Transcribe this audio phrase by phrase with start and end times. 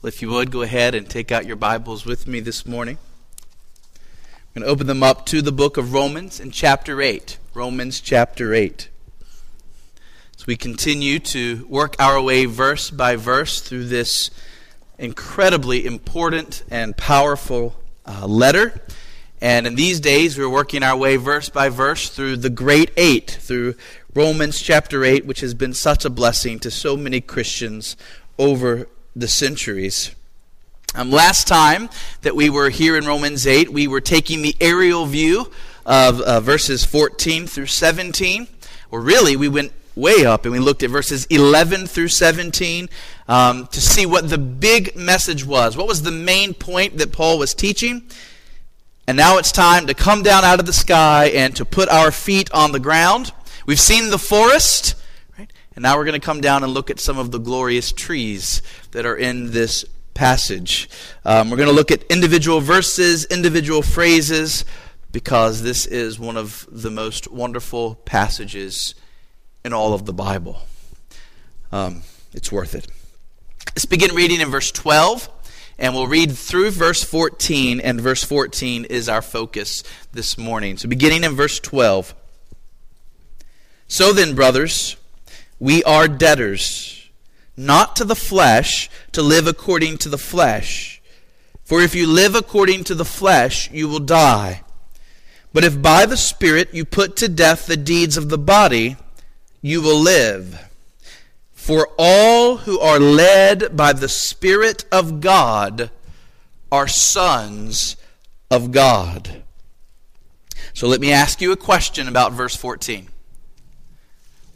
[0.00, 2.98] Well, if you would, go ahead and take out your Bibles with me this morning.
[3.90, 7.36] I'm going to open them up to the book of Romans in chapter 8.
[7.52, 8.88] Romans chapter 8.
[10.38, 14.30] As we continue to work our way verse by verse through this
[14.98, 17.74] incredibly important and powerful
[18.06, 18.80] uh, letter.
[19.40, 23.36] And in these days, we're working our way verse by verse through the great eight,
[23.40, 23.74] through
[24.14, 27.96] Romans chapter 8, which has been such a blessing to so many Christians
[28.38, 30.14] over the centuries.
[30.94, 31.90] Um, last time
[32.22, 35.50] that we were here in Romans 8, we were taking the aerial view
[35.84, 38.48] of uh, verses 14 through 17.
[38.90, 42.88] Or really, we went way up and we looked at verses 11 through 17
[43.26, 45.76] um, to see what the big message was.
[45.76, 48.02] What was the main point that Paul was teaching?
[49.06, 52.10] And now it's time to come down out of the sky and to put our
[52.10, 53.32] feet on the ground.
[53.66, 54.94] We've seen the forest.
[55.78, 58.62] And now we're going to come down and look at some of the glorious trees
[58.90, 60.90] that are in this passage.
[61.24, 64.64] Um, we're going to look at individual verses, individual phrases,
[65.12, 68.96] because this is one of the most wonderful passages
[69.64, 70.62] in all of the Bible.
[71.70, 72.88] Um, it's worth it.
[73.68, 75.30] Let's begin reading in verse 12,
[75.78, 80.76] and we'll read through verse 14, and verse 14 is our focus this morning.
[80.76, 82.16] So, beginning in verse 12.
[83.86, 84.96] So then, brothers,
[85.58, 87.10] we are debtors,
[87.56, 91.02] not to the flesh, to live according to the flesh.
[91.64, 94.62] For if you live according to the flesh, you will die.
[95.52, 98.96] But if by the Spirit you put to death the deeds of the body,
[99.60, 100.70] you will live.
[101.52, 105.90] For all who are led by the Spirit of God
[106.70, 107.96] are sons
[108.50, 109.42] of God.
[110.72, 113.08] So let me ask you a question about verse 14.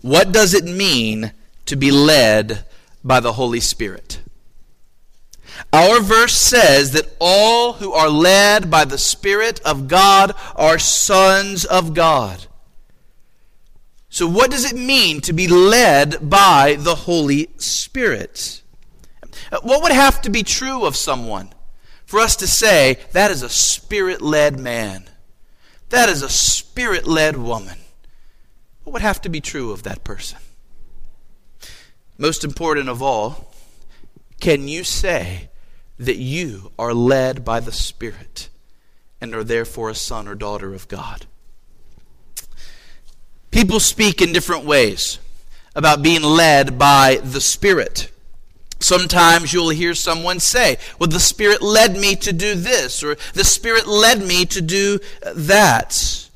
[0.02, 1.32] What does it mean
[1.66, 2.64] to be led
[3.02, 4.20] by the Holy Spirit?
[5.72, 11.64] Our verse says that all who are led by the Spirit of God are sons
[11.64, 12.46] of God.
[14.08, 18.60] So, what does it mean to be led by the Holy Spirit?
[19.62, 21.52] What would have to be true of someone
[22.04, 25.08] for us to say that is a spirit led man?
[25.90, 27.78] That is a spirit led woman?
[28.92, 30.36] What would have to be true of that person?
[32.18, 33.50] Most important of all,
[34.38, 35.48] can you say
[35.98, 38.50] that you are led by the Spirit
[39.18, 41.24] and are therefore a son or daughter of God?
[43.50, 45.18] People speak in different ways
[45.74, 48.12] about being led by the Spirit.
[48.78, 53.42] Sometimes you'll hear someone say, Well, the Spirit led me to do this, or the
[53.42, 56.28] Spirit led me to do uh, that.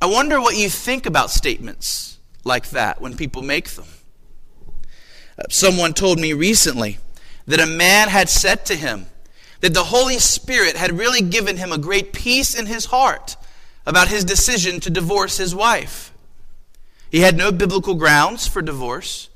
[0.00, 3.86] I wonder what you think about statements like that when people make them.
[5.38, 6.98] Uh, someone told me recently
[7.46, 9.06] that a man had said to him
[9.60, 13.36] that the Holy Spirit had really given him a great peace in his heart
[13.84, 16.12] about his decision to divorce his wife.
[17.10, 19.28] He had no biblical grounds for divorce,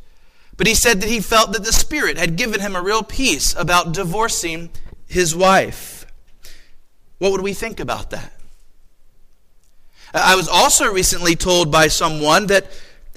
[0.56, 3.54] but he said that he felt that the Spirit had given him a real peace
[3.58, 4.70] about divorcing
[5.06, 6.06] his wife.
[7.18, 8.33] What would we think about that?
[10.14, 12.66] I was also recently told by someone that,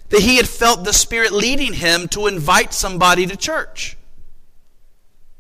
[0.10, 3.98] that he had felt the Spirit leading him to invite somebody to church.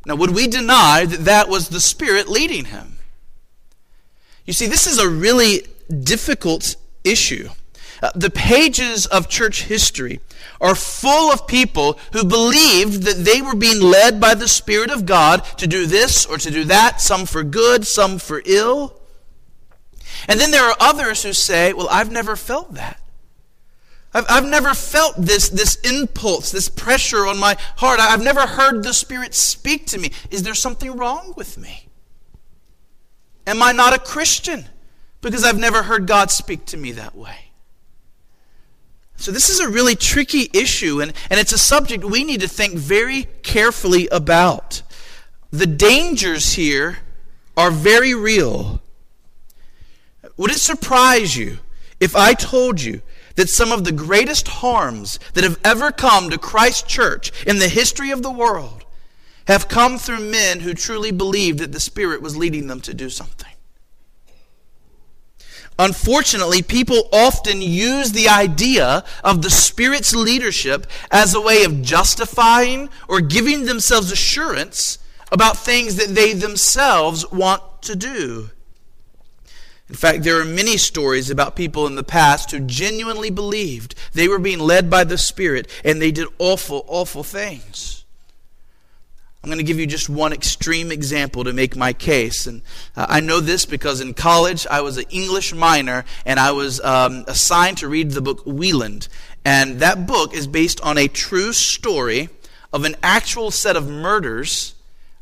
[0.06, 3.00] Now, would we deny that that was the Spirit leading him?
[4.46, 5.64] You see, this is a really
[6.04, 7.50] difficult issue.
[8.02, 10.20] Uh, the pages of church history
[10.62, 15.06] are full of people who believed that they were being led by the Spirit of
[15.08, 18.97] God to do this or to do that, some for good, some for ill.
[20.28, 23.00] And then there are others who say, Well, I've never felt that.
[24.14, 28.00] I've, I've never felt this, this impulse, this pressure on my heart.
[28.00, 30.12] I've never heard the Spirit speak to me.
[30.32, 31.88] Is there something wrong with me?
[33.46, 34.66] Am I not a Christian
[35.22, 37.52] because I've never heard God speak to me that way?
[39.20, 42.48] So, this is a really tricky issue, and, and it's a subject we need to
[42.48, 44.84] think very carefully about.
[45.50, 47.00] The dangers here
[47.56, 48.82] are very real.
[50.38, 51.58] Would it surprise you
[52.00, 53.02] if I told you
[53.36, 57.70] that some of the greatest harms that have ever come to Christ Church in the
[57.70, 58.86] history of the world
[59.48, 63.10] have come through men who truly believed that the Spirit was leading them to do
[63.10, 63.52] something?
[65.80, 72.90] Unfortunately, people often use the idea of the Spirit's leadership as a way of justifying
[73.08, 74.98] or giving themselves assurance
[75.32, 78.50] about things that they themselves want to do.
[79.90, 84.28] In fact, there are many stories about people in the past who genuinely believed they
[84.28, 88.04] were being led by the Spirit and they did awful, awful things.
[89.42, 92.48] I'm going to give you just one extreme example to make my case.
[92.48, 92.64] And
[92.98, 96.82] uh, I know this because in college I was an English minor and I was
[96.82, 99.08] um, assigned to read the book Wieland.
[99.46, 102.28] And that book is based on a true story
[102.74, 104.76] of an actual set of murders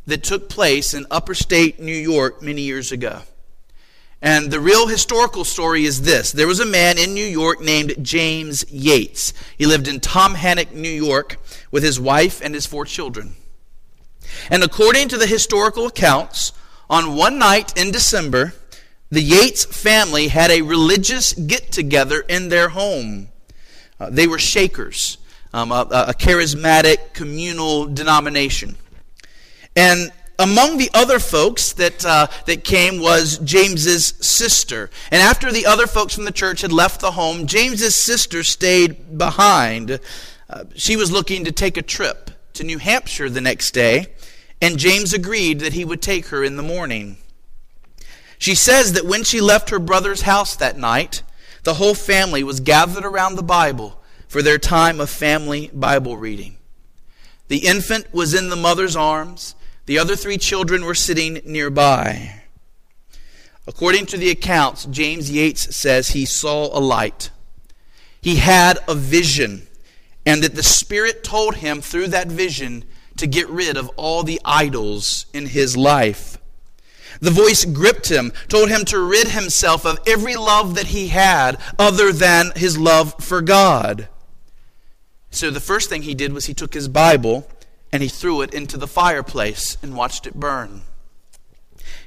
[0.08, 3.22] that took place in upper state New York many years ago.
[4.22, 7.96] And the real historical story is this there was a man in New York named
[8.02, 9.34] James Yates.
[9.58, 11.38] He lived in Tomhannock, New York,
[11.72, 13.36] with his wife and his four children.
[14.50, 16.52] And according to the historical accounts,
[16.90, 18.54] on one night in December,
[19.10, 23.30] the Yates family had a religious get together in their home.
[24.00, 25.18] Uh, they were Shakers,
[25.54, 28.76] um, a, a charismatic communal denomination.
[29.76, 34.90] And among the other folks that, uh, that came was James's sister.
[35.12, 39.18] And after the other folks from the church had left the home, James's sister stayed
[39.18, 40.00] behind.
[40.50, 44.08] Uh, she was looking to take a trip to New Hampshire the next day
[44.62, 47.18] and James agreed that he would take her in the morning.
[48.38, 51.24] She says that when she left her brother's house that night,
[51.64, 56.58] the whole family was gathered around the Bible for their time of family Bible reading.
[57.48, 59.56] The infant was in the mother's arms,
[59.86, 62.42] the other three children were sitting nearby.
[63.68, 67.32] According to the accounts, James Yates says he saw a light.
[68.22, 69.68] He had a vision,
[70.26, 72.84] and that the Spirit told him through that vision
[73.18, 76.38] to get rid of all the idols in his life.
[77.22, 81.58] The voice gripped him, told him to rid himself of every love that he had
[81.80, 84.10] other than his love for God.
[85.32, 87.48] So the first thing he did was he took his Bible
[87.92, 90.82] and he threw it into the fireplace and watched it burn.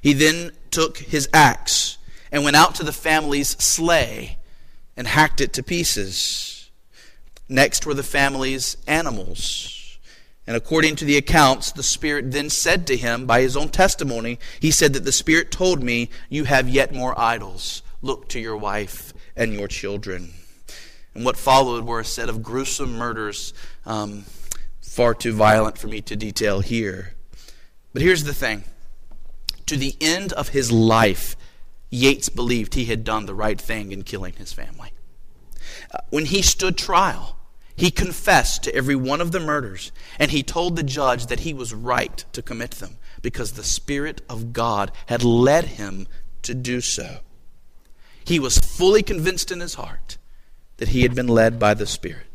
[0.01, 1.99] He then took his axe
[2.31, 4.37] and went out to the family's sleigh
[4.97, 6.71] and hacked it to pieces.
[7.49, 9.99] Next were the family's animals.
[10.47, 14.39] And according to the accounts, the Spirit then said to him, by his own testimony,
[14.61, 17.83] he said that the Spirit told me, You have yet more idols.
[18.01, 20.33] Look to your wife and your children.
[21.15, 23.53] And what followed were a set of gruesome murders,
[23.85, 24.25] um,
[24.99, 27.15] far too violent for me to detail here.
[27.93, 28.65] But here's the thing
[29.67, 31.37] to the end of his life,
[31.89, 34.91] Yates believed he had done the right thing in killing his family.
[35.95, 37.39] Uh, when he stood trial,
[37.77, 41.55] he confessed to every one of the murders, and he told the judge that he
[41.55, 46.09] was right to commit them because the Spirit of God had led him
[46.43, 47.19] to do so.
[48.25, 50.19] He was fully convinced in his heart
[50.79, 52.28] that he had been led by the Spirit.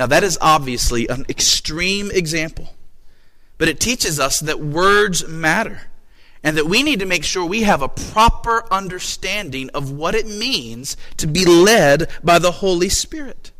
[0.00, 2.70] Now, that is obviously an extreme example,
[3.58, 5.82] but it teaches us that words matter
[6.42, 10.26] and that we need to make sure we have a proper understanding of what it
[10.26, 13.50] means to be led by the Holy Spirit.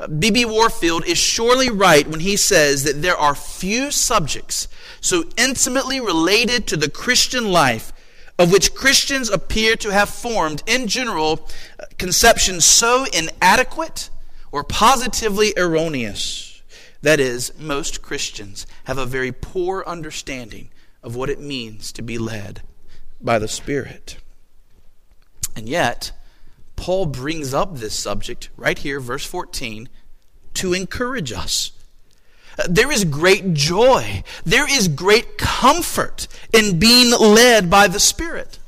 [0.00, 0.46] Uh, B.B.
[0.46, 4.68] Warfield is surely right when he says that there are few subjects
[5.02, 7.92] so intimately related to the Christian life
[8.38, 11.46] of which Christians appear to have formed, in general,
[11.78, 14.08] uh, conceptions so inadequate
[14.56, 16.62] or positively erroneous.
[17.02, 20.70] That is, most Christians have a very poor understanding
[21.02, 22.62] of what it means to be led
[23.20, 24.16] by the Spirit.
[25.54, 26.12] And yet,
[26.74, 29.90] Paul brings up this subject right here, verse 14,
[30.54, 31.72] to encourage us.
[32.58, 38.58] Uh, there is great joy, there is great comfort in being led by the Spirit.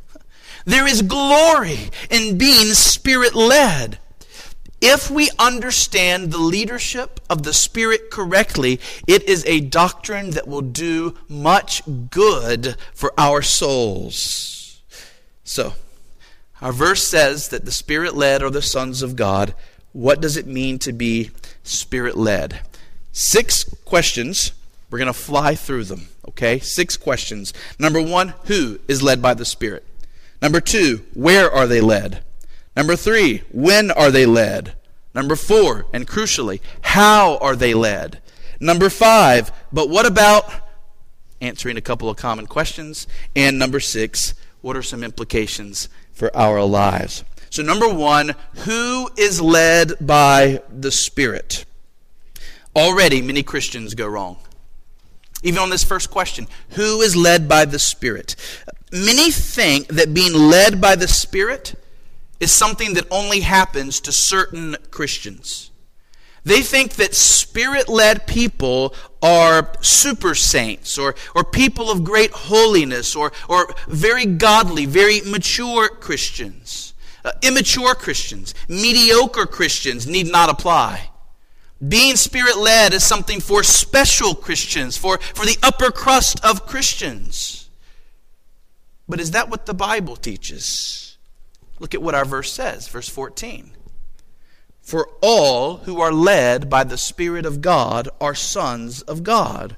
[0.66, 1.78] There is glory
[2.10, 3.98] in being Spirit led.
[4.80, 10.62] If we understand the leadership of the Spirit correctly, it is a doctrine that will
[10.62, 14.80] do much good for our souls.
[15.42, 15.74] So,
[16.60, 19.54] our verse says that the Spirit led are the sons of God.
[19.92, 21.30] What does it mean to be
[21.64, 22.60] Spirit led?
[23.10, 24.52] Six questions.
[24.90, 26.60] We're going to fly through them, okay?
[26.60, 27.52] Six questions.
[27.80, 29.84] Number one, who is led by the Spirit?
[30.40, 32.22] Number two, where are they led?
[32.78, 34.74] Number three, when are they led?
[35.12, 38.22] Number four, and crucially, how are they led?
[38.60, 40.48] Number five, but what about
[41.40, 43.08] answering a couple of common questions?
[43.34, 47.24] And number six, what are some implications for our lives.
[47.50, 51.64] So, number one, who is led by the Spirit?
[52.76, 54.36] Already, many Christians go wrong.
[55.42, 58.36] Even on this first question, who is led by the Spirit?
[58.92, 61.74] Many think that being led by the Spirit
[62.40, 65.70] is something that only happens to certain Christians.
[66.44, 73.16] They think that spirit led people are super saints or, or people of great holiness
[73.16, 76.94] or, or very godly, very mature Christians.
[77.24, 81.10] Uh, immature Christians, mediocre Christians need not apply.
[81.86, 87.68] Being spirit led is something for special Christians, for, for the upper crust of Christians.
[89.08, 91.07] But is that what the Bible teaches?
[91.80, 93.72] Look at what our verse says, verse 14.
[94.82, 99.76] For all who are led by the Spirit of God are sons of God.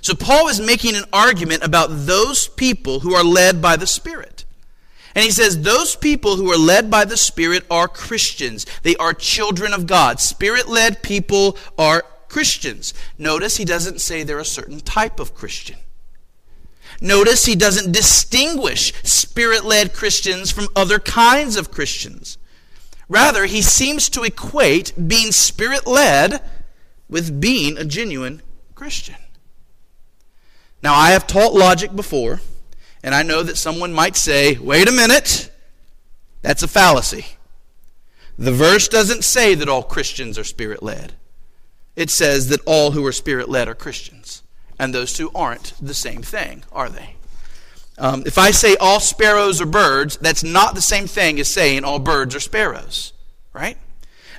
[0.00, 4.44] So Paul is making an argument about those people who are led by the Spirit.
[5.14, 8.66] And he says those people who are led by the Spirit are Christians.
[8.82, 10.20] They are children of God.
[10.20, 12.94] Spirit led people are Christians.
[13.16, 15.76] Notice he doesn't say they're a certain type of Christian.
[17.00, 22.38] Notice he doesn't distinguish spirit led Christians from other kinds of Christians.
[23.08, 26.40] Rather, he seems to equate being spirit led
[27.08, 28.42] with being a genuine
[28.74, 29.16] Christian.
[30.82, 32.40] Now, I have taught logic before,
[33.02, 35.50] and I know that someone might say, wait a minute,
[36.42, 37.26] that's a fallacy.
[38.38, 41.14] The verse doesn't say that all Christians are spirit led,
[41.96, 44.42] it says that all who are spirit led are Christians.
[44.78, 47.16] And those two aren't the same thing, are they?
[47.96, 51.84] Um, if I say all sparrows are birds, that's not the same thing as saying
[51.84, 53.12] all birds are sparrows,
[53.52, 53.78] right?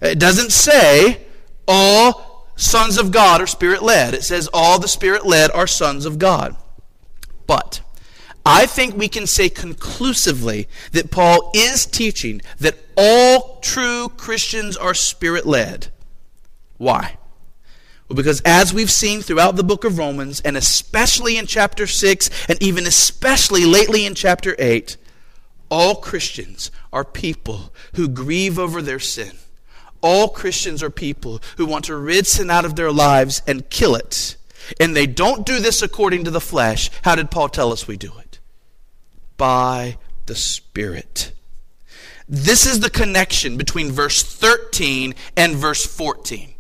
[0.01, 1.21] It doesn't say
[1.67, 4.13] all sons of God are spirit led.
[4.13, 6.55] It says all the spirit led are sons of God.
[7.47, 7.81] But
[8.45, 14.93] I think we can say conclusively that Paul is teaching that all true Christians are
[14.93, 15.87] spirit led.
[16.77, 17.17] Why?
[18.07, 22.29] Well, because as we've seen throughout the book of Romans, and especially in chapter 6,
[22.47, 24.97] and even especially lately in chapter 8,
[25.69, 29.31] all Christians are people who grieve over their sin
[30.05, 33.95] all Christians are people who want to rid sin out of their lives and kill
[33.95, 34.37] it.
[34.79, 36.91] And they don't do this according to the flesh.
[37.01, 38.39] How did Paul tell us we do it?
[39.35, 39.97] By
[40.27, 41.31] the Spirit.
[42.29, 46.54] This is the connection between verse 13 and verse 14.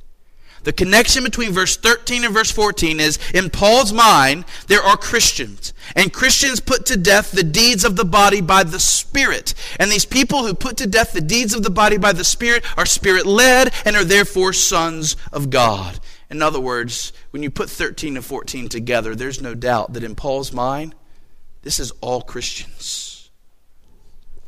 [0.65, 5.73] The connection between verse 13 and verse 14 is in Paul's mind, there are Christians.
[5.95, 9.53] And Christians put to death the deeds of the body by the Spirit.
[9.79, 12.65] And these people who put to death the deeds of the body by the Spirit
[12.77, 15.99] are Spirit led and are therefore sons of God.
[16.31, 20.15] In other words, when you put 13 and 14 together, there's no doubt that in
[20.15, 20.95] Paul's mind,
[21.61, 23.29] this is all Christians.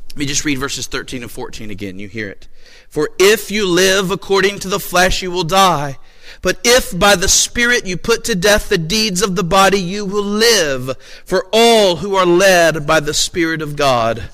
[0.09, 1.99] Let me just read verses 13 and 14 again.
[1.99, 2.47] You hear it.
[2.89, 5.99] For if you live according to the flesh, you will die.
[6.41, 10.05] But if by the Spirit you put to death the deeds of the body, you
[10.05, 10.95] will live.
[11.25, 14.29] For all who are led by the Spirit of God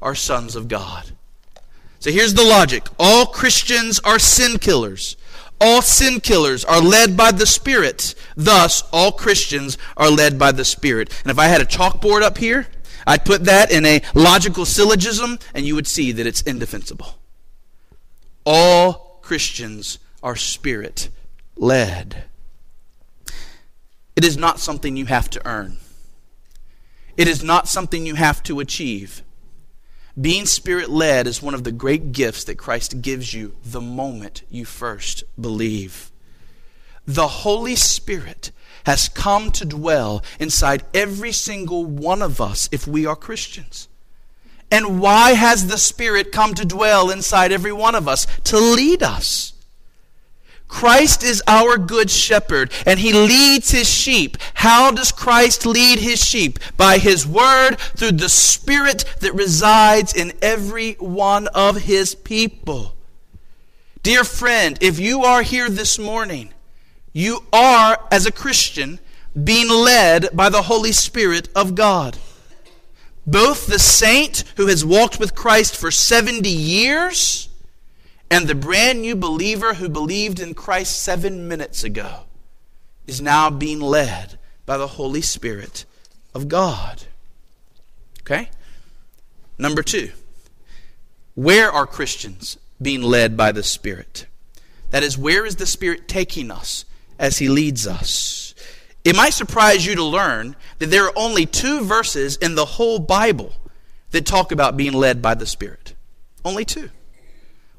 [0.00, 1.12] are sons of God.
[2.00, 5.16] So here's the logic all Christians are sin killers.
[5.58, 8.14] All sin killers are led by the Spirit.
[8.36, 11.10] Thus, all Christians are led by the Spirit.
[11.24, 12.66] And if I had a chalkboard up here,
[13.06, 17.14] I'd put that in a logical syllogism, and you would see that it's indefensible.
[18.44, 21.08] All Christians are spirit
[21.56, 22.24] led.
[24.14, 25.76] It is not something you have to earn.
[27.16, 29.22] It is not something you have to achieve.
[30.18, 34.42] Being spirit led is one of the great gifts that Christ gives you the moment
[34.50, 36.10] you first believe.
[37.06, 38.50] The Holy Spirit
[38.84, 43.88] has come to dwell inside every single one of us if we are Christians.
[44.70, 48.26] And why has the Spirit come to dwell inside every one of us?
[48.44, 49.52] To lead us.
[50.68, 54.36] Christ is our good shepherd, and he leads his sheep.
[54.54, 56.58] How does Christ lead his sheep?
[56.76, 62.94] By his word, through the Spirit that resides in every one of his people.
[64.02, 66.52] Dear friend, if you are here this morning,
[67.12, 68.98] you are, as a Christian,
[69.42, 72.18] being led by the Holy Spirit of God
[73.26, 77.48] both the saint who has walked with Christ for 70 years
[78.30, 82.24] and the brand new believer who believed in Christ seven minutes ago
[83.06, 85.84] is now being led by the Holy Spirit
[86.34, 87.04] of God.
[88.20, 88.50] Okay?
[89.58, 90.10] Number two,
[91.34, 94.26] where are Christians being led by the Spirit?
[94.90, 96.84] That is, where is the Spirit taking us
[97.18, 98.54] as He leads us?
[99.04, 102.98] It might surprise you to learn that there are only two verses in the whole
[102.98, 103.52] Bible
[104.10, 105.94] that talk about being led by the Spirit.
[106.44, 106.90] Only two.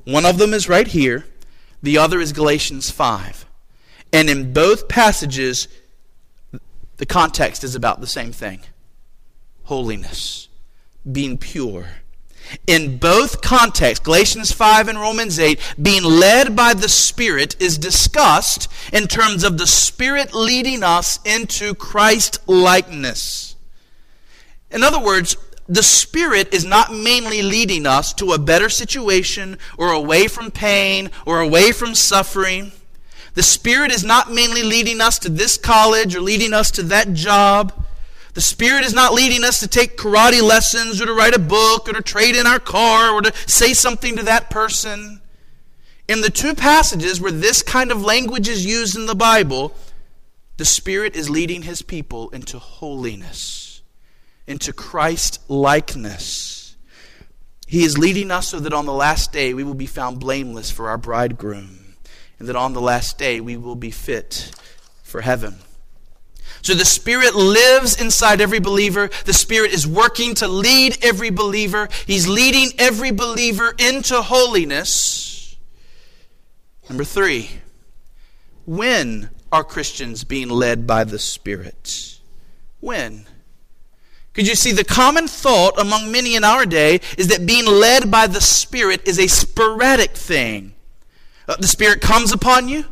[0.08, 1.26] One of them is right here,
[1.84, 3.46] the other is Galatians 5.
[4.14, 5.68] And in both passages,
[6.96, 8.62] the context is about the same thing
[9.64, 10.48] holiness,
[11.12, 11.88] being pure
[12.66, 18.72] in both contexts, Galatians 5 and Romans 8, being led by the Spirit is discussed
[18.94, 23.56] in terms of the Spirit leading us into Christ likeness.
[24.72, 25.38] In other words,
[25.70, 31.12] the Spirit is not mainly leading us to a better situation or away from pain
[31.26, 32.72] or away from suffering.
[33.34, 37.14] The Spirit is not mainly leading us to this college or leading us to that
[37.14, 37.74] job.
[38.34, 41.90] The Spirit is not leading us to take karate lessons or to write a book
[41.90, 45.22] or to trade in our car or to say something to that person.
[46.08, 49.76] In the two passages where this kind of language is used in the Bible,
[50.58, 53.67] the Spirit is leading His people into holiness,
[54.48, 56.76] into Christ likeness.
[57.68, 60.72] He is leading us so that on the last day we will be found blameless
[60.72, 61.96] for our bridegroom
[62.40, 64.52] and that on the last day we will be fit
[65.04, 65.56] for heaven.
[66.62, 69.10] So the Spirit lives inside every believer.
[69.26, 71.88] The Spirit is working to lead every believer.
[72.06, 75.56] He's leading every believer into holiness.
[76.90, 77.50] Number three,
[78.66, 82.20] when are Christians being led by the Spirit?
[82.80, 83.26] When?
[84.38, 88.12] Could you see the common thought among many in our day is that being led
[88.12, 90.76] by the Spirit is a sporadic thing.
[91.48, 92.86] Uh, the Spirit comes upon you.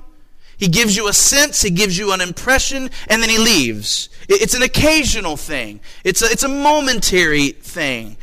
[0.57, 4.09] He gives you a sense, he gives you an impression, and then he leaves.
[4.27, 8.17] It's an occasional thing, it's a, it's a momentary thing.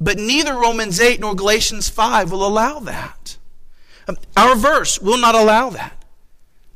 [0.00, 3.36] But neither Romans 8 nor Galatians 5 will allow that.
[4.08, 6.04] Um, our verse will not allow that.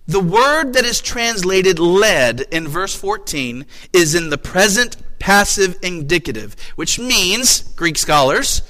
[0.07, 6.57] The word that is translated led in verse 14 is in the present passive indicative,
[6.77, 8.63] which means, Greek scholars,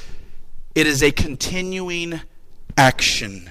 [0.75, 2.21] it is a continuing
[2.77, 3.51] action.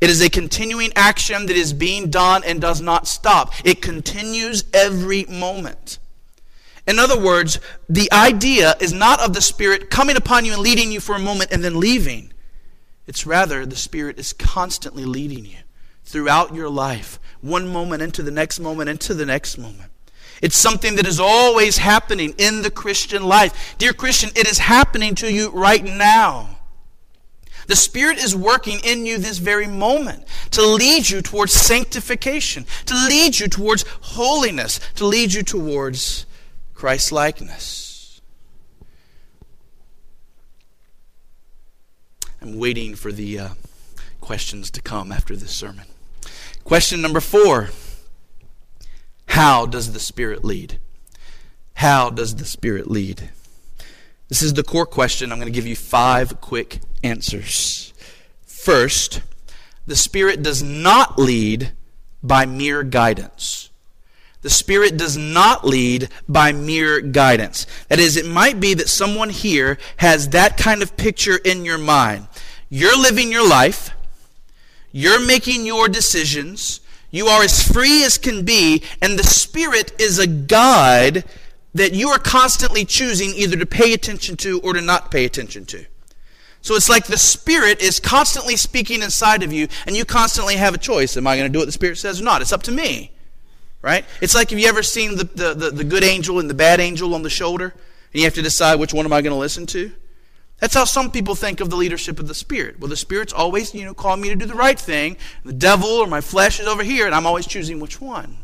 [0.00, 3.52] It is a continuing action that is being done and does not stop.
[3.64, 5.98] It continues every moment.
[6.86, 10.90] In other words, the idea is not of the Spirit coming upon you and leading
[10.90, 12.32] you for a moment and then leaving.
[13.06, 15.58] It's rather the Spirit is constantly leading you
[16.04, 19.91] throughout your life, one moment into the next moment, into the next moment.
[20.42, 23.76] It's something that is always happening in the Christian life.
[23.78, 26.58] Dear Christian, it is happening to you right now.
[27.68, 32.94] The Spirit is working in you this very moment to lead you towards sanctification, to
[33.06, 36.26] lead you towards holiness, to lead you towards
[36.74, 38.20] Christ likeness.
[42.40, 43.48] I'm waiting for the uh,
[44.20, 45.86] questions to come after this sermon.
[46.64, 47.70] Question number four
[49.32, 50.78] How does the Spirit lead?
[51.72, 53.30] How does the Spirit lead?
[54.28, 55.32] This is the core question.
[55.32, 57.94] I'm going to give you five quick answers.
[58.44, 59.22] First,
[59.86, 61.72] the Spirit does not lead
[62.22, 63.70] by mere guidance.
[64.42, 67.66] The Spirit does not lead by mere guidance.
[67.88, 71.78] That is, it might be that someone here has that kind of picture in your
[71.78, 72.28] mind.
[72.68, 73.92] You're living your life,
[74.92, 76.81] you're making your decisions,
[77.12, 81.24] you are as free as can be, and the Spirit is a guide
[81.74, 85.64] that you are constantly choosing either to pay attention to or to not pay attention
[85.66, 85.84] to.
[86.62, 90.74] So it's like the Spirit is constantly speaking inside of you, and you constantly have
[90.74, 91.16] a choice.
[91.16, 92.40] Am I going to do what the Spirit says or not?
[92.40, 93.12] It's up to me.
[93.82, 94.04] Right?
[94.20, 96.80] It's like have you ever seen the, the, the, the good angel and the bad
[96.80, 99.38] angel on the shoulder, and you have to decide which one am I going to
[99.38, 99.92] listen to?
[100.62, 102.78] That's how some people think of the leadership of the Spirit.
[102.78, 105.16] Well, the Spirit's always, you know, calling me to do the right thing.
[105.44, 108.36] The devil or my flesh is over here, and I'm always choosing which one.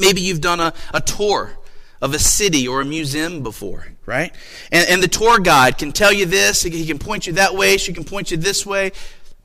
[0.00, 1.56] Maybe you've done a, a tour
[2.00, 4.34] of a city or a museum before, right?
[4.72, 7.76] And, and the tour guide can tell you this, he can point you that way,
[7.76, 8.90] she can point you this way,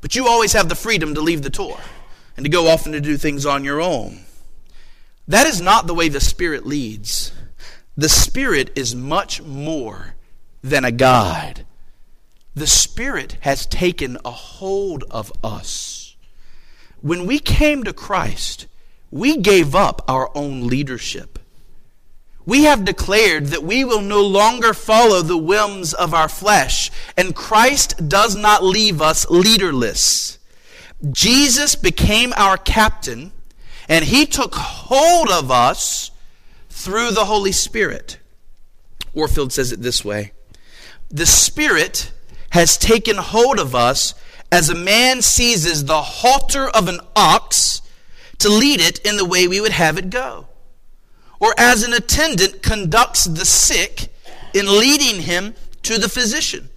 [0.02, 1.80] but you always have the freedom to leave the tour
[2.36, 4.22] and to go off and to do things on your own.
[5.28, 7.34] That is not the way the Spirit leads.
[7.96, 10.16] The Spirit is much more
[10.63, 11.66] than a guide.
[12.58, 16.15] The Spirit has taken a hold of us.
[17.02, 18.67] When we came to Christ,
[19.12, 21.38] we gave up our own leadership
[22.48, 27.36] we have declared that we will no longer follow the whims of our flesh, and
[27.36, 30.39] Christ does not leave us leaderless.
[31.12, 33.34] Jesus became our captain,
[33.89, 36.10] and he took hold of us
[36.70, 38.17] through the Holy Spirit.
[39.13, 40.32] Warfield says it this way
[41.10, 42.13] The Spirit
[42.58, 44.13] has taken hold of us
[44.52, 47.82] as a man seizes the halter of an ox
[48.39, 50.48] to lead it in the way we would have it go
[51.39, 54.10] or as an attendant conducts the sick
[54.54, 56.70] in leading him to the physician,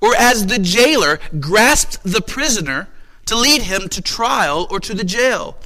[0.00, 2.88] or as the jailer grasps the prisoner
[3.26, 5.56] to lead him to trial or to the jail.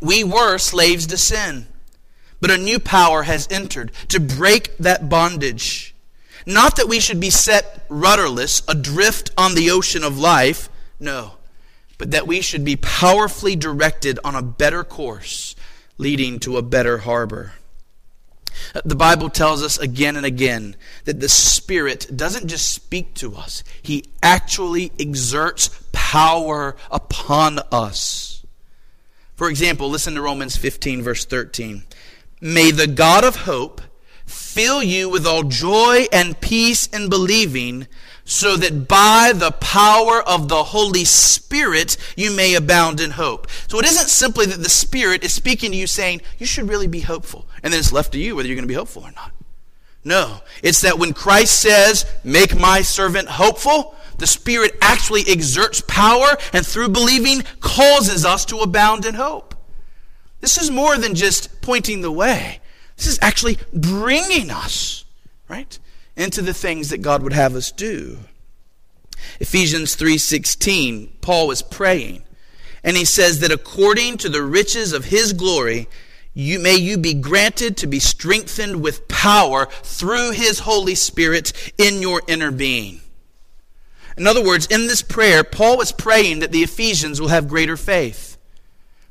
[0.00, 1.66] We were slaves to sin,
[2.40, 5.94] but a new power has entered to break that bondage.
[6.46, 10.68] Not that we should be set rudderless, adrift on the ocean of life,
[11.00, 11.32] no,
[11.98, 15.56] but that we should be powerfully directed on a better course
[15.98, 17.54] leading to a better harbor.
[18.74, 23.34] Uh, the Bible tells us again and again that the Spirit doesn't just speak to
[23.34, 28.44] us, He actually exerts power upon us.
[29.34, 31.84] For example, listen to Romans 15, verse 13.
[32.40, 33.82] May the God of hope
[34.26, 37.86] fill you with all joy and peace in believing,
[38.24, 43.48] so that by the power of the Holy Spirit you may abound in hope.
[43.68, 46.88] So it isn't simply that the Spirit is speaking to you saying, you should really
[46.88, 47.46] be hopeful.
[47.62, 49.32] And then it's left to you whether you're going to be hopeful or not.
[50.04, 56.36] No, it's that when Christ says, make my servant hopeful, the Spirit actually exerts power
[56.52, 59.54] and through believing causes us to abound in hope.
[60.40, 62.60] This is more than just pointing the way.
[62.96, 65.04] This is actually bringing us,
[65.48, 65.78] right,
[66.16, 68.18] into the things that God would have us do.
[69.40, 72.22] Ephesians 3:16, Paul was praying,
[72.82, 75.88] and he says that according to the riches of his glory,
[76.32, 82.02] you may you be granted to be strengthened with power through his Holy Spirit in
[82.02, 83.00] your inner being.
[84.18, 87.76] In other words, in this prayer, Paul was praying that the Ephesians will have greater
[87.76, 88.35] faith.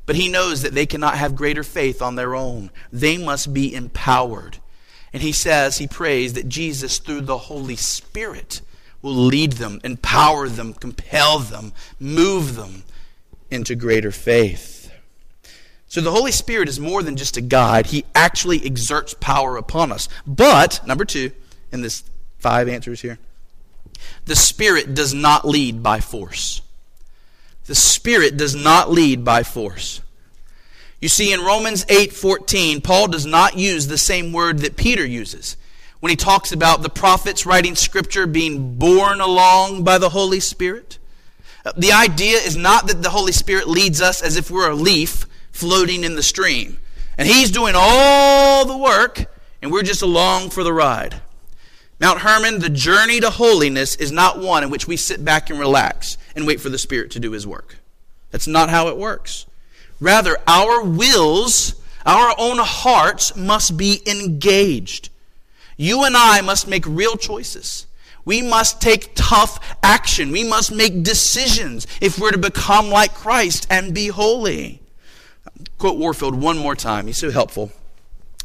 [0.05, 2.71] But he knows that they cannot have greater faith on their own.
[2.91, 4.59] They must be empowered.
[5.11, 8.61] And he says, he prays that Jesus, through the Holy Spirit,
[9.01, 12.83] will lead them, empower them, compel them, move them
[13.49, 14.91] into greater faith.
[15.87, 19.91] So the Holy Spirit is more than just a guide, He actually exerts power upon
[19.91, 20.09] us.
[20.27, 21.31] But, number two,
[21.71, 22.03] in this
[22.37, 23.17] five answers here,
[24.25, 26.61] the Spirit does not lead by force.
[27.65, 30.01] The Spirit does not lead by force.
[31.01, 35.57] You see, in Romans 8:14, Paul does not use the same word that Peter uses
[35.99, 40.99] when he talks about the prophets writing scripture being borne along by the Holy Spirit.
[41.75, 45.25] The idea is not that the Holy Spirit leads us as if we're a leaf
[45.51, 46.77] floating in the stream.
[47.17, 49.25] And he's doing all the work,
[49.61, 51.21] and we're just along for the ride.
[51.99, 55.57] Mount Hermon, the journey to holiness is not one in which we sit back and
[55.57, 57.77] relax and wait for the Spirit to do His work.
[58.31, 59.45] That's not how it works.
[59.99, 65.09] Rather, our wills, our own hearts must be engaged.
[65.77, 67.87] You and I must make real choices.
[68.25, 70.31] We must take tough action.
[70.31, 74.81] We must make decisions if we're to become like Christ and be holy.
[75.77, 77.07] Quote Warfield one more time.
[77.07, 77.71] He's so helpful.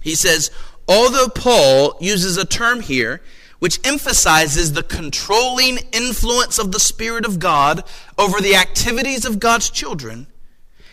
[0.02, 0.50] He says,
[0.86, 3.22] although Paul uses a term here
[3.60, 7.84] which emphasizes the controlling influence of the Spirit of God
[8.18, 10.26] over the activities of God's children,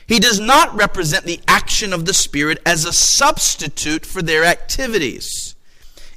[0.06, 5.56] he does not represent the action of the Spirit as a substitute for their activities.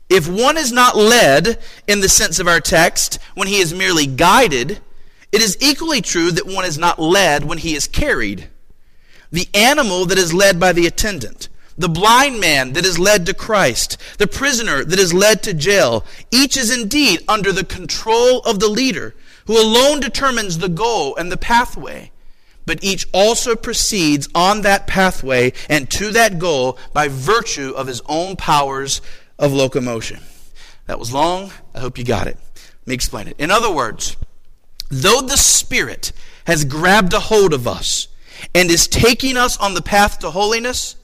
[0.08, 4.06] If one is not led in the sense of our text when he is merely
[4.06, 4.80] guided,
[5.32, 8.48] it is equally true that one is not led when he is carried.
[9.30, 11.48] The animal that is led by the attendant
[11.80, 16.04] the blind man that is led to Christ, the prisoner that is led to jail.
[16.30, 19.14] Each is indeed under the control of the leader,
[19.46, 22.12] who alone determines the goal and the pathway.
[22.66, 28.02] But each also proceeds on that pathway and to that goal by virtue of his
[28.06, 29.00] own powers
[29.38, 30.20] of locomotion.
[30.86, 31.50] That was long.
[31.74, 32.36] I hope you got it.
[32.54, 33.36] Let me explain it.
[33.38, 34.18] In other words,
[34.90, 36.12] though the Spirit
[36.44, 38.06] has grabbed a hold of us
[38.54, 40.96] and is taking us on the path to holiness,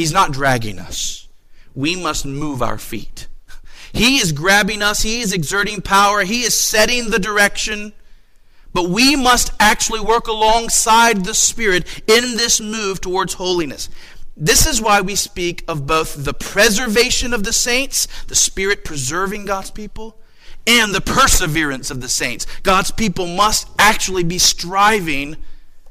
[0.00, 1.28] He's not dragging us.
[1.74, 3.28] We must move our feet.
[3.92, 7.92] He is grabbing us, He is exerting power, He is setting the direction.
[8.72, 13.90] But we must actually work alongside the Spirit in this move towards holiness.
[14.34, 19.44] This is why we speak of both the preservation of the saints, the Spirit preserving
[19.44, 20.16] God's people,
[20.66, 22.46] and the perseverance of the saints.
[22.62, 25.36] God's people must actually be striving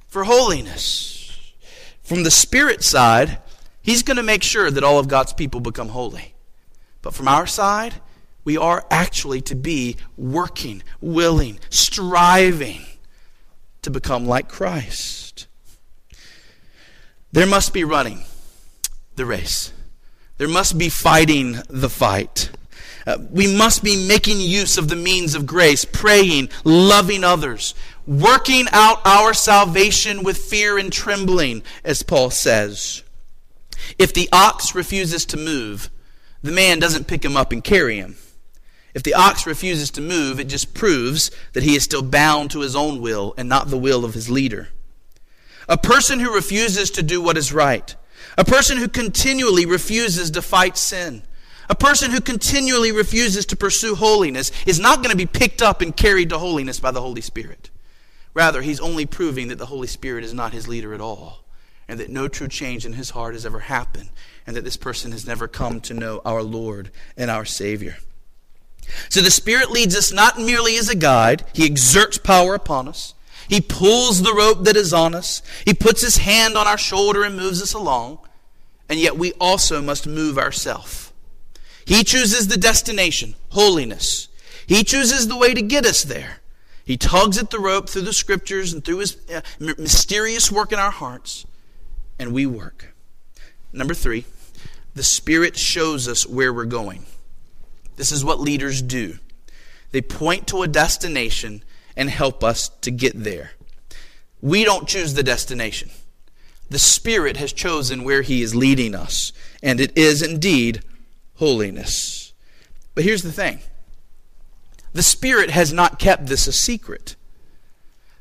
[0.08, 1.54] for holiness.
[2.02, 3.38] From the Spirit side,
[3.82, 6.34] He's going to make sure that all of God's people become holy.
[7.02, 7.96] But from our side,
[8.44, 12.82] we are actually to be working, willing, striving
[13.82, 15.48] to become like Christ.
[17.32, 18.24] There must be running
[19.16, 19.72] the race.
[20.38, 22.50] There must be fighting the fight.
[23.06, 28.68] Uh, we must be making use of the means of grace, praying, loving others, working
[28.72, 33.04] out our salvation with fear and trembling, as Paul says.
[33.98, 35.90] If the ox refuses to move,
[36.42, 38.16] the man doesn't pick him up and carry him.
[38.94, 42.62] If the ox refuses to move, it just proves that he is still bound to
[42.62, 44.70] his own will and not the will of his leader.
[45.68, 47.96] A person who refuses to do what is right,
[48.38, 51.22] a person who continually refuses to fight sin,
[51.70, 55.82] a person who continually refuses to pursue holiness is not going to be picked up
[55.82, 57.70] and carried to holiness by the Holy Spirit.
[58.34, 61.44] Rather, he's only proving that the Holy Spirit is not his leader at all
[61.90, 64.10] and that no true change in his heart has ever happened,
[64.48, 67.98] and that this person has never come to know our Lord and our Savior.
[69.10, 73.14] So the Spirit leads us not merely as a guide, He exerts power upon us.
[73.48, 75.42] He pulls the rope that is on us.
[75.66, 78.20] He puts His hand on our shoulder and moves us along.
[78.88, 81.12] And yet we also must move ourselves.
[81.86, 84.28] He chooses the destination, holiness.
[84.68, 86.42] He chooses the way to get us there.
[86.86, 90.80] He tugs at the rope through the scriptures and through His uh, mysterious work in
[90.80, 91.46] our hearts,
[92.20, 92.94] and we work.
[93.72, 94.26] Number three,
[94.94, 97.06] the Spirit shows us where we're going.
[97.96, 99.18] This is what leaders do
[99.92, 101.64] they point to a destination
[101.96, 103.52] and help us to get there.
[104.42, 105.90] We don't choose the destination.
[106.70, 110.82] The Spirit has chosen where He is leading us, and it is indeed
[111.36, 112.34] holiness.
[112.94, 113.60] But here's the thing
[114.94, 117.16] the Spirit has not kept this a secret.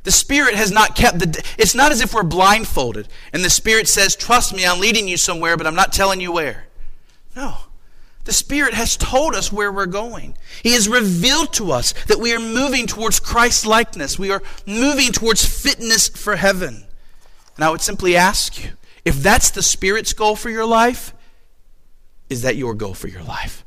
[0.05, 1.45] The Spirit has not kept the.
[1.59, 5.17] It's not as if we're blindfolded and the Spirit says, Trust me, I'm leading you
[5.17, 6.67] somewhere, but I'm not telling you where.
[7.37, 7.57] No.
[8.25, 10.37] The Spirit has told us where we're going.
[10.63, 14.19] He has revealed to us that we are moving towards Christ likeness.
[14.19, 16.85] We are moving towards fitness for heaven.
[17.57, 18.73] And I would simply ask you
[19.05, 21.15] if that's the Spirit's goal for your life,
[22.29, 23.65] is that your goal for your life?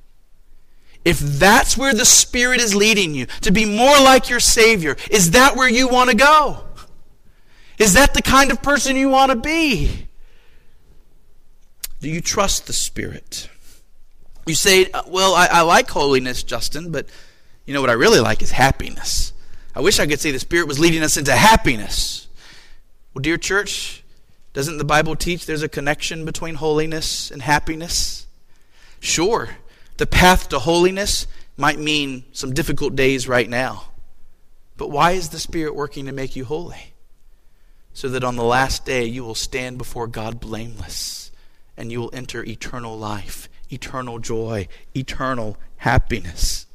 [1.04, 5.32] If that's where the Spirit is leading you, to be more like your Savior, is
[5.32, 6.64] that where you want to go?
[7.80, 10.08] Is that the kind of person you want to be?
[12.00, 13.50] Do you trust the Spirit?
[14.46, 17.08] You say, uh, well, I, I like holiness, Justin, but
[17.66, 19.34] you know what I really like is happiness.
[19.76, 22.28] I wish I could say the Spirit was leading us into happiness.
[23.14, 24.04] Well, dear church,
[24.54, 28.28] doesn't the Bible teach there's a connection between holiness and happiness?
[29.00, 29.50] Sure,
[29.98, 31.28] the path to holiness
[31.58, 33.86] might mean some difficult days right now.
[34.78, 36.94] But why is the Spirit working to make you holy?
[37.94, 41.32] So that on the last day you will stand before God blameless
[41.78, 46.68] and you will enter eternal life eternal joy, eternal happiness.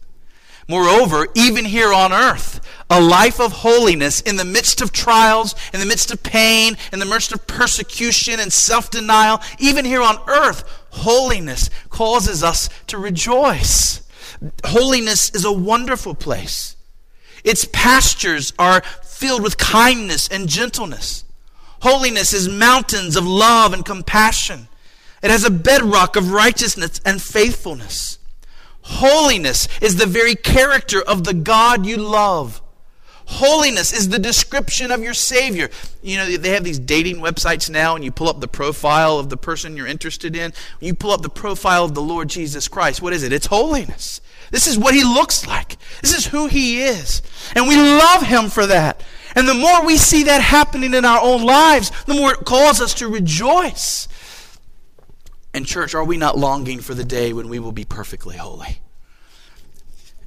[0.68, 5.78] Moreover, even here on earth, a life of holiness in the midst of trials, in
[5.78, 10.18] the midst of pain, in the midst of persecution and self denial, even here on
[10.26, 10.64] earth,
[10.96, 14.02] holiness causes us to rejoice.
[14.64, 16.76] Holiness is a wonderful place.
[17.44, 21.24] Its pastures are filled with kindness and gentleness.
[21.80, 24.68] Holiness is mountains of love and compassion.
[25.22, 28.18] It has a bedrock of righteousness and faithfulness.
[28.82, 32.62] Holiness is the very character of the God you love.
[33.26, 35.68] Holiness is the description of your Savior.
[36.00, 39.30] You know, they have these dating websites now, and you pull up the profile of
[39.30, 40.52] the person you're interested in.
[40.80, 43.02] You pull up the profile of the Lord Jesus Christ.
[43.02, 43.32] What is it?
[43.32, 44.20] It's holiness.
[44.52, 45.76] This is what He looks like.
[46.02, 47.20] This is who He is.
[47.56, 49.02] And we love Him for that.
[49.34, 52.80] And the more we see that happening in our own lives, the more it calls
[52.80, 54.06] us to rejoice.
[55.52, 58.80] And, church, are we not longing for the day when we will be perfectly holy?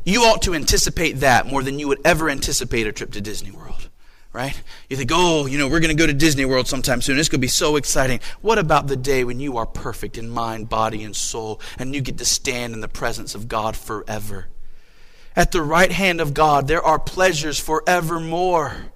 [0.10, 3.52] You ought to anticipate that more than you would ever anticipate a trip to Disney
[3.52, 3.90] World,
[4.34, 4.60] right?
[4.90, 7.20] You think, oh, you know, we're going to go to Disney World sometime soon.
[7.20, 8.20] It's going to be so exciting.
[8.42, 12.02] What about the day when you are perfect in mind, body, and soul, and you
[12.02, 14.48] get to stand in the presence of God forever?
[15.36, 18.92] At the right hand of God, there are pleasures forevermore.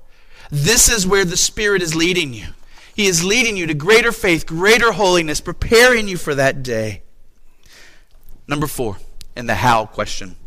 [0.49, 2.47] This is where the Spirit is leading you.
[2.95, 7.03] He is leading you to greater faith, greater holiness, preparing you for that day.
[8.47, 8.97] Number four,
[9.35, 10.37] and the how question.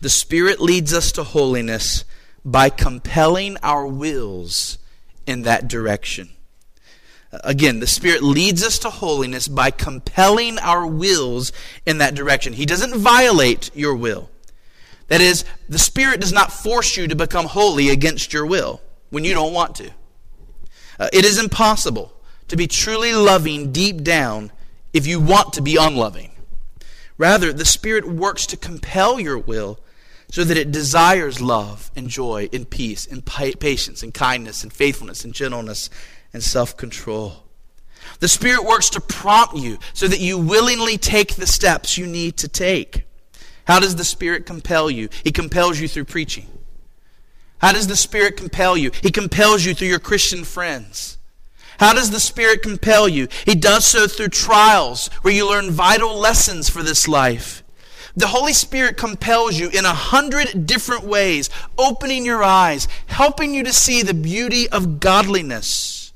[0.00, 2.04] The Spirit leads us to holiness
[2.44, 4.78] by compelling our wills
[5.26, 6.30] in that direction.
[7.32, 11.52] Again, the Spirit leads us to holiness by compelling our wills
[11.84, 12.54] in that direction.
[12.54, 14.30] He doesn't violate your will.
[15.08, 18.80] That is, the Spirit does not force you to become holy against your will
[19.10, 19.90] when you don't want to.
[20.98, 22.12] Uh, it is impossible
[22.48, 24.50] to be truly loving deep down
[24.92, 26.30] if you want to be unloving.
[27.18, 29.78] Rather, the Spirit works to compel your will
[30.30, 35.24] so that it desires love and joy and peace and patience and kindness and faithfulness
[35.24, 35.88] and gentleness
[36.32, 37.44] and self control.
[38.20, 42.36] The Spirit works to prompt you so that you willingly take the steps you need
[42.38, 43.04] to take.
[43.66, 45.08] How does the Spirit compel you?
[45.24, 46.46] He compels you through preaching.
[47.58, 48.90] How does the Spirit compel you?
[49.02, 51.18] He compels you through your Christian friends.
[51.78, 53.28] How does the Spirit compel you?
[53.44, 57.62] He does so through trials where you learn vital lessons for this life.
[58.18, 63.62] The Holy Spirit compels you in a hundred different ways, opening your eyes, helping you
[63.62, 66.12] to see the beauty of godliness.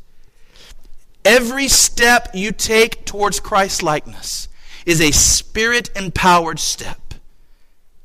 [1.24, 4.48] Every step you take towards Christ likeness
[4.84, 7.14] is a spirit empowered step.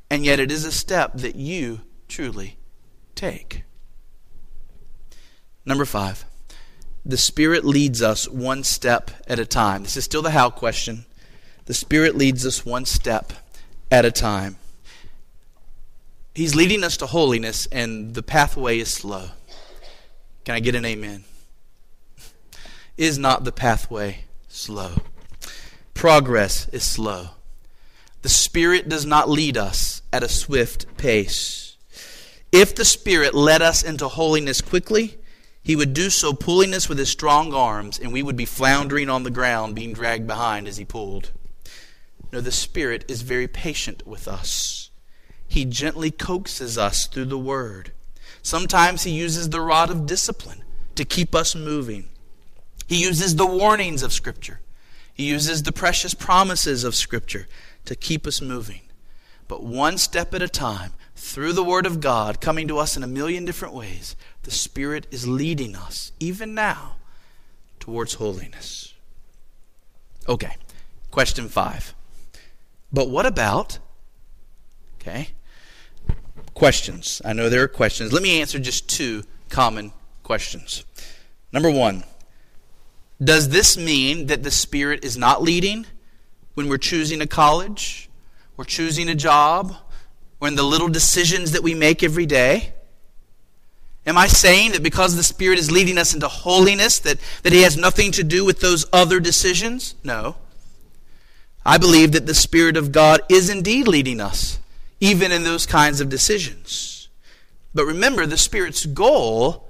[0.08, 2.56] And yet it is a step that you truly
[3.16, 3.64] take.
[5.66, 6.24] Number five,
[7.04, 9.82] the Spirit leads us one step at a time.
[9.82, 11.04] This is still the how question.
[11.64, 13.32] The Spirit leads us one step
[13.90, 14.56] at a time.
[16.34, 19.30] He's leading us to holiness, and the pathway is slow.
[20.44, 21.24] Can I get an amen?
[22.96, 25.02] Is not the pathway slow?
[25.94, 27.30] Progress is slow.
[28.22, 31.76] The Spirit does not lead us at a swift pace.
[32.50, 35.18] If the Spirit led us into holiness quickly,
[35.62, 39.10] he would do so pulling us with his strong arms, and we would be floundering
[39.10, 41.32] on the ground, being dragged behind as he pulled.
[42.30, 44.90] No, the Spirit is very patient with us.
[45.46, 47.92] He gently coaxes us through the Word.
[48.42, 50.62] Sometimes He uses the rod of discipline
[50.94, 52.08] to keep us moving.
[52.86, 54.60] He uses the warnings of Scripture.
[55.12, 57.48] He uses the precious promises of Scripture
[57.86, 58.82] to keep us moving.
[59.48, 63.02] But one step at a time, through the Word of God, coming to us in
[63.02, 66.96] a million different ways, the Spirit is leading us, even now,
[67.80, 68.94] towards holiness.
[70.28, 70.56] Okay,
[71.10, 71.94] question five.
[72.92, 73.78] But what about,
[75.00, 75.30] okay,
[76.54, 77.22] questions.
[77.24, 78.12] I know there are questions.
[78.12, 80.84] Let me answer just two common questions.
[81.52, 82.04] Number one
[83.22, 85.86] Does this mean that the Spirit is not leading
[86.54, 88.10] when we're choosing a college,
[88.56, 89.76] or choosing a job,
[90.40, 92.72] or in the little decisions that we make every day?
[94.04, 97.62] Am I saying that because the Spirit is leading us into holiness, that, that He
[97.62, 99.94] has nothing to do with those other decisions?
[100.02, 100.36] No.
[101.64, 104.58] I believe that the Spirit of God is indeed leading us
[105.00, 107.08] even in those kinds of decisions.
[107.74, 109.68] But remember, the Spirit's goal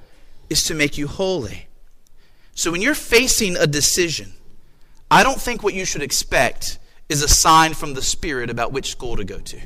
[0.48, 1.66] is to make you holy.
[2.55, 4.33] So when you're facing a decision,
[5.11, 8.90] I don't think what you should expect is a sign from the Spirit about which
[8.90, 9.61] school to go to.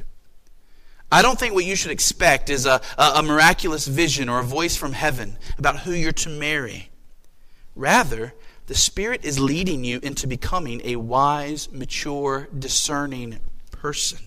[1.11, 4.45] I don't think what you should expect is a, a, a, miraculous vision or a
[4.45, 6.89] voice from heaven about who you're to marry.
[7.77, 8.33] Rather,
[8.67, 13.39] the Spirit is leading you into becoming a wise, mature, discerning
[13.71, 14.19] person.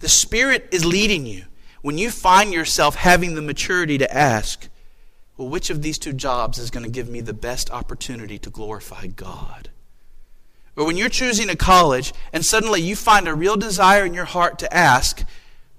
[0.00, 1.44] The Spirit is leading you.
[1.80, 4.68] When you find yourself having the maturity to ask,
[5.36, 8.50] well, which of these two jobs is going to give me the best opportunity to
[8.50, 9.70] glorify God?
[10.76, 14.24] Or when you're choosing a college and suddenly you find a real desire in your
[14.24, 15.24] heart to ask,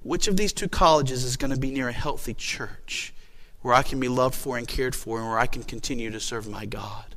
[0.01, 3.13] which of these two colleges is going to be near a healthy church
[3.61, 6.19] where I can be loved for and cared for and where I can continue to
[6.19, 7.12] serve my God?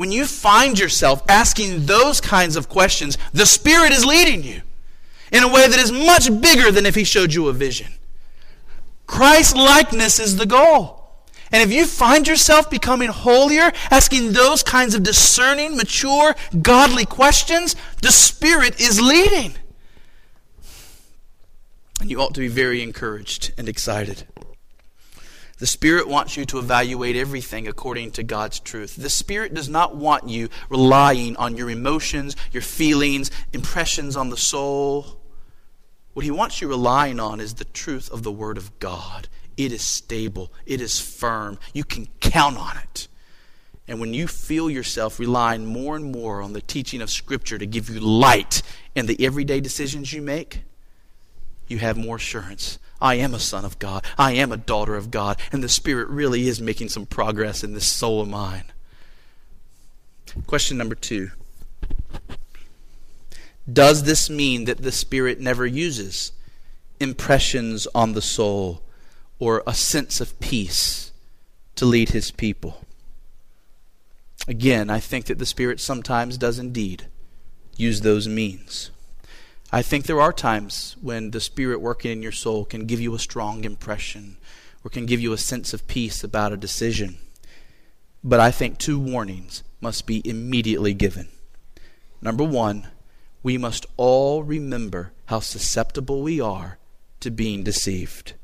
[0.00, 4.62] When you find yourself asking those kinds of questions, the Spirit is leading you
[5.30, 7.92] in a way that is much bigger than if he showed you a vision.
[9.06, 11.04] Christ likeness is the goal.
[11.52, 17.76] And if you find yourself becoming holier, asking those kinds of discerning, mature, godly questions,
[18.00, 19.52] the Spirit is leading.
[22.00, 24.24] And you ought to be very encouraged and excited.
[25.60, 28.96] The Spirit wants you to evaluate everything according to God's truth.
[28.96, 34.38] The Spirit does not want you relying on your emotions, your feelings, impressions on the
[34.38, 35.20] soul.
[36.14, 39.28] What he wants you relying on is the truth of the Word of God.
[39.58, 41.58] It is stable, it is firm.
[41.74, 43.08] You can count on it.
[43.86, 47.66] And when you feel yourself relying more and more on the teaching of Scripture to
[47.66, 48.62] give you light
[48.94, 50.62] in the everyday decisions you make,
[51.70, 52.78] you have more assurance.
[53.00, 54.04] I am a son of God.
[54.18, 55.38] I am a daughter of God.
[55.52, 58.64] And the Spirit really is making some progress in this soul of mine.
[60.46, 61.30] Question number two
[63.70, 66.32] does this mean that the Spirit never uses
[66.98, 68.82] impressions on the soul
[69.38, 71.12] or a sense of peace
[71.76, 72.84] to lead His people?
[74.48, 77.06] Again, I think that the Spirit sometimes does indeed
[77.76, 78.90] use those means.
[79.72, 83.14] I think there are times when the Spirit working in your soul can give you
[83.14, 84.36] a strong impression
[84.82, 87.18] or can give you a sense of peace about a decision.
[88.24, 91.28] But I think two warnings must be immediately given.
[92.20, 92.88] Number one,
[93.44, 96.78] we must all remember how susceptible we are
[97.20, 98.34] to being deceived.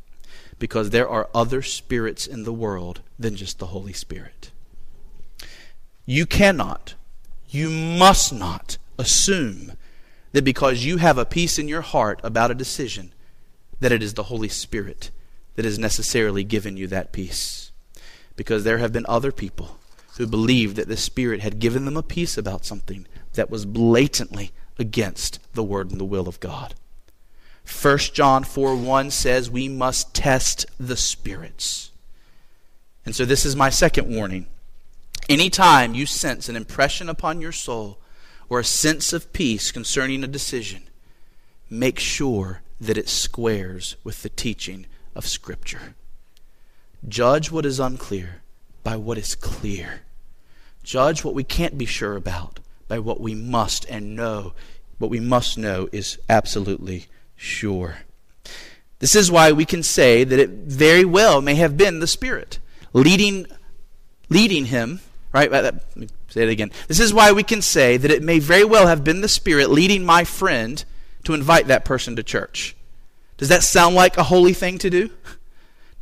[0.60, 4.52] Because there are other spirits in the world than just the Holy Spirit.
[6.06, 6.94] You cannot,
[7.48, 9.72] you must not assume
[10.36, 13.10] that because you have a peace in your heart about a decision,
[13.80, 15.10] that it is the Holy Spirit
[15.54, 17.72] that has necessarily given you that peace.
[18.36, 19.78] Because there have been other people
[20.18, 24.52] who believed that the Spirit had given them a peace about something that was blatantly
[24.78, 26.74] against the word and the will of God.
[27.64, 31.92] 1 John 4 1 says we must test the spirits.
[33.06, 34.48] And so this is my second warning.
[35.30, 38.00] Anytime you sense an impression upon your soul
[38.48, 40.82] or a sense of peace concerning a decision,
[41.68, 45.94] make sure that it squares with the teaching of Scripture.
[47.08, 48.42] Judge what is unclear
[48.84, 50.02] by what is clear.
[50.82, 54.52] Judge what we can't be sure about by what we must and know.
[54.98, 57.98] What we must know is absolutely sure.
[58.98, 62.58] This is why we can say that it very well may have been the Spirit
[62.92, 63.46] leading,
[64.28, 65.00] leading him,
[65.32, 65.50] right?
[66.36, 66.70] Say it again.
[66.86, 69.70] This is why we can say that it may very well have been the Spirit
[69.70, 70.84] leading my friend
[71.24, 72.76] to invite that person to church.
[73.38, 75.08] Does that sound like a holy thing to do?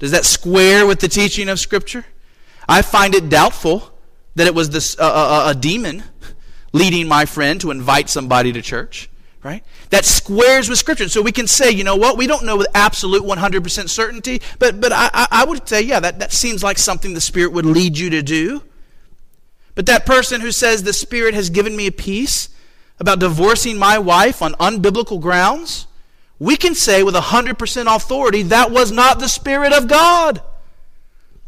[0.00, 2.04] Does that square with the teaching of Scripture?
[2.68, 3.92] I find it doubtful
[4.34, 6.02] that it was this, uh, a demon
[6.72, 9.08] leading my friend to invite somebody to church
[9.44, 9.62] right?
[9.90, 11.06] That squares with Scripture.
[11.10, 14.80] So we can say, you know what, we don't know with absolute 100% certainty, but,
[14.80, 17.98] but I, I would say, yeah, that, that seems like something the Spirit would lead
[17.98, 18.62] you to do.
[19.74, 22.48] But that person who says the Spirit has given me a peace
[22.98, 25.86] about divorcing my wife on unbiblical grounds,
[26.38, 30.42] we can say with 100% authority that was not the Spirit of God.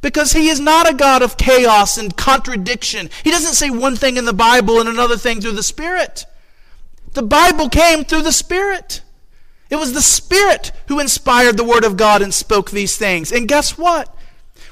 [0.00, 3.10] Because he is not a God of chaos and contradiction.
[3.24, 6.26] He doesn't say one thing in the Bible and another thing through the Spirit.
[7.14, 9.02] The Bible came through the Spirit.
[9.70, 13.32] It was the Spirit who inspired the Word of God and spoke these things.
[13.32, 14.14] And guess what?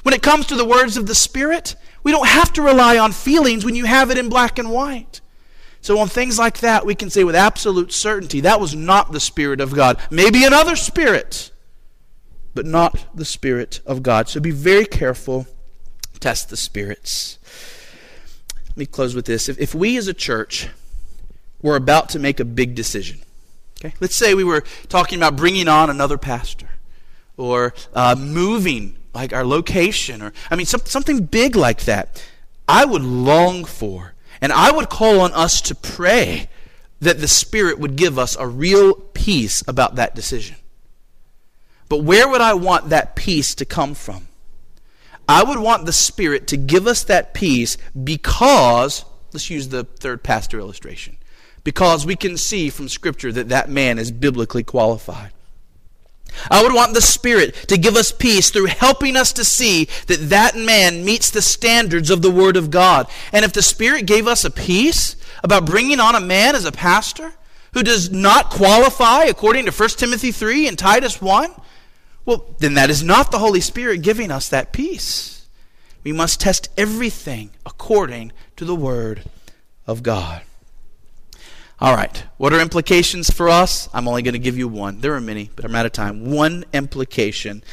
[0.03, 1.75] When it comes to the words of the Spirit,
[2.05, 5.19] we don't have to rely on feelings when you have it in black and white.
[5.81, 9.19] So, on things like that, we can say with absolute certainty that was not the
[9.19, 9.99] Spirit of God.
[10.09, 11.51] Maybe another Spirit,
[12.53, 14.29] but not the Spirit of God.
[14.29, 15.45] So, be very careful.
[16.21, 17.37] Test the spirits.
[18.69, 19.49] Let me close with this.
[19.49, 20.69] If, if we as a church
[21.65, 23.19] we're about to make a big decision.
[23.79, 23.95] Okay?
[23.99, 26.69] Let's say we were talking about bringing on another pastor
[27.37, 32.23] or uh, moving like our location or I mean some, something big like that.
[32.67, 36.49] I would long for and I would call on us to pray
[36.99, 40.57] that the Spirit would give us a real peace about that decision.
[41.87, 44.27] But where would I want that peace to come from?
[45.27, 50.23] I would want the Spirit to give us that peace because, let's use the third
[50.23, 51.17] pastor illustration
[51.63, 55.31] because we can see from Scripture that that man is biblically qualified.
[56.49, 60.29] I would want the Spirit to give us peace through helping us to see that
[60.29, 63.07] that man meets the standards of the Word of God.
[63.31, 66.71] And if the Spirit gave us a peace about bringing on a man as a
[66.71, 67.33] pastor
[67.73, 71.53] who does not qualify according to 1 Timothy 3 and Titus 1,
[72.25, 75.47] well, then that is not the Holy Spirit giving us that peace.
[76.03, 79.23] We must test everything according to the Word
[79.87, 80.41] of God.
[81.79, 82.23] All right.
[82.37, 83.89] What are implications for us?
[83.93, 85.01] I'm only going to give you one.
[85.01, 86.31] There are many, but I'm out of time.
[86.31, 87.63] One implication,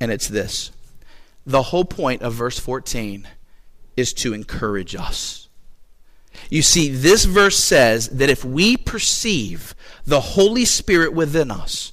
[0.00, 0.72] and it's this.
[1.46, 3.28] The whole point of verse 14
[3.96, 5.48] is to encourage us.
[6.50, 9.74] You see, this verse says that if we perceive
[10.04, 11.92] the Holy Spirit within us,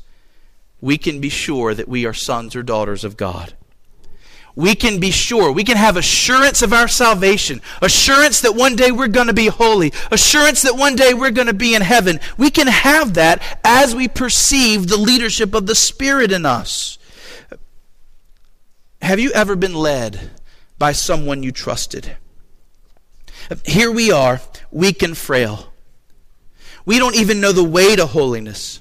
[0.79, 3.53] we can be sure that we are sons or daughters of God
[4.55, 5.51] we can be sure.
[5.51, 9.47] We can have assurance of our salvation, assurance that one day we're going to be
[9.47, 12.19] holy, assurance that one day we're going to be in heaven.
[12.37, 16.97] We can have that as we perceive the leadership of the Spirit in us.
[19.01, 20.31] Have you ever been led
[20.77, 22.17] by someone you trusted?
[23.65, 25.71] Here we are, weak and frail.
[26.85, 28.80] We don't even know the way to holiness.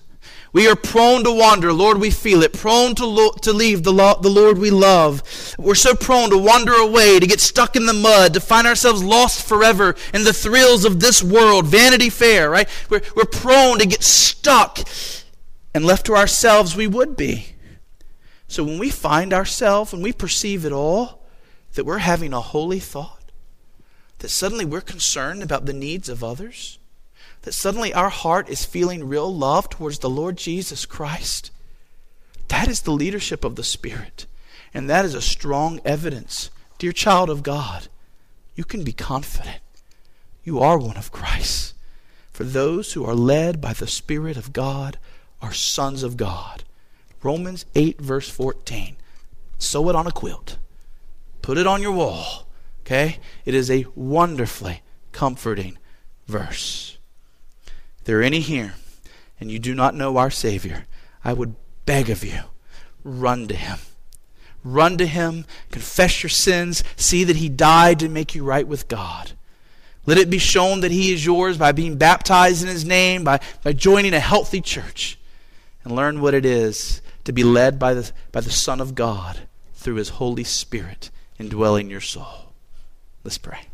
[0.53, 1.73] We are prone to wander.
[1.73, 2.53] Lord, we feel it.
[2.53, 5.23] Prone to, lo- to leave the, lo- the Lord we love.
[5.59, 9.03] We're so prone to wander away, to get stuck in the mud, to find ourselves
[9.03, 12.69] lost forever in the thrills of this world, Vanity Fair, right?
[12.89, 14.81] We're, we're prone to get stuck.
[15.73, 17.55] And left to ourselves, we would be.
[18.49, 21.23] So when we find ourselves, when we perceive it all,
[21.75, 23.31] that we're having a holy thought,
[24.19, 26.80] that suddenly we're concerned about the needs of others,
[27.43, 31.51] that suddenly our heart is feeling real love towards the Lord Jesus Christ.
[32.49, 34.27] That is the leadership of the Spirit.
[34.75, 36.51] And that is a strong evidence.
[36.79, 37.89] Dear child of God,
[38.55, 39.61] you can be confident.
[40.45, 41.75] You are one of Christ.
[42.33, 44.99] For those who are led by the Spirit of God
[45.41, 46.65] are sons of God.
[47.23, 48.97] Romans 8, verse 14.
[49.59, 50.57] Sew it on a quilt,
[51.43, 52.47] put it on your wall.
[52.81, 53.19] Okay?
[53.45, 54.83] It is a wonderfully
[55.13, 55.77] comforting
[56.27, 56.97] verse
[58.11, 58.75] there are any here
[59.39, 60.89] and you do not know our Savior,
[61.25, 61.55] I would
[61.87, 62.41] beg of you,
[63.05, 63.79] run to Him.
[64.65, 68.89] Run to Him, confess your sins, see that He died to make you right with
[68.89, 69.31] God.
[70.07, 73.39] Let it be shown that He is yours by being baptized in His name, by,
[73.63, 75.17] by joining a healthy church,
[75.85, 79.43] and learn what it is to be led by the, by the Son of God
[79.75, 82.55] through His Holy Spirit indwelling your soul.
[83.23, 83.70] Let's pray.